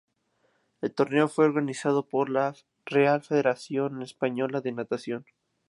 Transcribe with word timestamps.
El 0.81 0.95
torneo 0.95 1.27
fue 1.27 1.45
organizado 1.45 2.07
por 2.09 2.31
la 2.31 2.55
Real 2.87 3.21
Federación 3.21 4.01
Española 4.01 4.59
de 4.59 4.71
Natación. 4.71 5.25